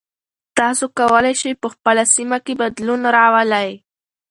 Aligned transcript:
تاسو 0.57 0.85
کولی 0.99 1.33
شئ 1.41 1.53
په 1.61 1.67
خپله 1.73 2.03
سیمه 2.15 2.37
کې 2.45 2.53
بدلون 2.61 3.01
راولئ. 3.15 3.69